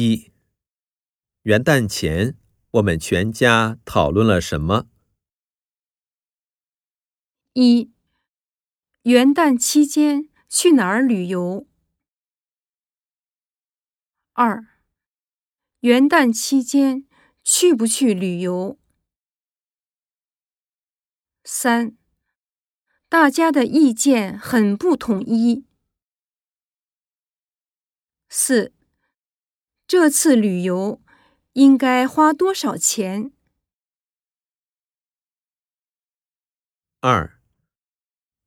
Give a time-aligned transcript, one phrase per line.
[0.00, 0.30] 一、
[1.42, 2.38] 元旦前，
[2.70, 4.86] 我们全家讨论了什么？
[7.54, 7.90] 一、
[9.02, 11.66] 元旦期间去哪儿旅游？
[14.34, 14.68] 二、
[15.80, 17.08] 元旦期间
[17.42, 18.78] 去不去旅游？
[21.42, 21.96] 三、
[23.08, 25.66] 大家的意见很不统一。
[28.28, 28.72] 四、
[29.88, 31.00] 这次旅游
[31.54, 33.32] 应该花多少钱？
[37.00, 37.40] 二、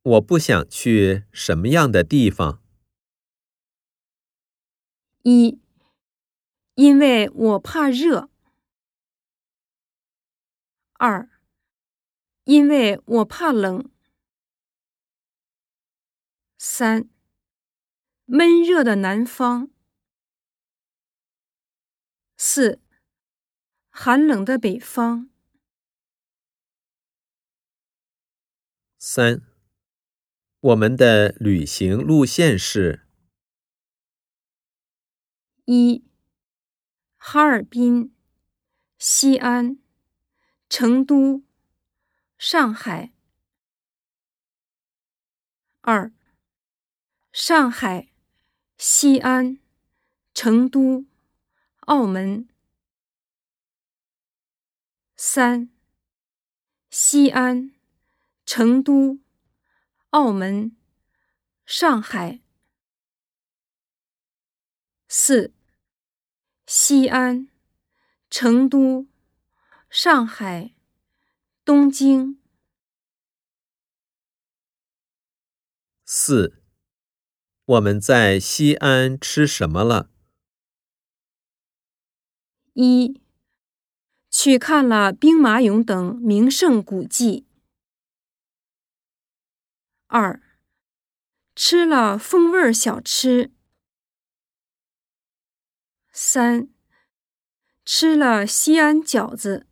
[0.04, 2.62] 我不想去什么样的地方？
[5.24, 5.60] 一、
[6.76, 8.30] 因为我怕热。
[11.00, 11.28] 二、
[12.44, 13.90] 因为我怕冷。
[16.60, 17.10] 三、
[18.26, 19.72] 闷热的南方。
[22.44, 22.82] 四、
[23.92, 25.30] 寒冷的北方。
[28.98, 29.44] 三、
[30.60, 33.06] 我们的旅行路线是：
[35.66, 36.04] 一、
[37.16, 38.16] 哈尔滨、
[38.98, 39.78] 西安、
[40.68, 41.44] 成都、
[42.40, 43.14] 上海。
[45.82, 46.12] 二、
[47.32, 48.10] 上海、
[48.80, 49.60] 西安、
[50.34, 51.11] 成都。
[51.92, 52.48] 澳门。
[55.18, 55.70] 三、
[56.90, 57.74] 西安、
[58.46, 59.20] 成都、
[60.12, 60.78] 澳门、
[61.66, 62.40] 上海。
[65.10, 65.54] 四、
[66.66, 67.50] 西安、
[68.30, 69.10] 成都、
[69.90, 70.74] 上海、
[71.66, 72.42] 东京。
[76.06, 76.64] 四、
[77.66, 80.21] 我们在西安吃什么了？
[82.74, 83.22] 一、
[84.30, 87.46] 去看了兵马俑等名胜古迹。
[90.08, 90.42] 二、
[91.54, 93.52] 吃了风味小吃。
[96.14, 96.70] 三、
[97.84, 99.68] 吃了西安饺子。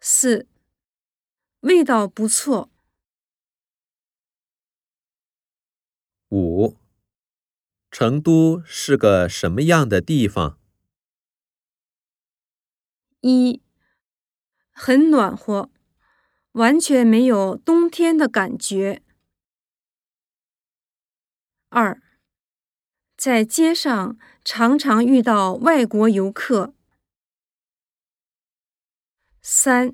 [0.00, 0.46] 四、
[1.60, 2.70] 味道不错。
[6.30, 6.87] 五。
[8.00, 10.56] 成都是个什么样的地方？
[13.22, 13.60] 一、
[14.70, 15.68] 很暖和，
[16.52, 19.02] 完全没有冬天的感觉。
[21.70, 22.00] 二、
[23.16, 26.72] 在街上常常遇到外国游客。
[29.42, 29.92] 三、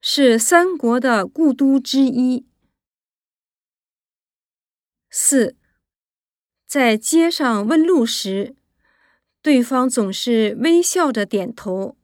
[0.00, 2.48] 是三国的故都之一。
[5.08, 5.59] 四。
[6.70, 8.54] 在街上问路时，
[9.42, 11.96] 对方总是微笑着点头。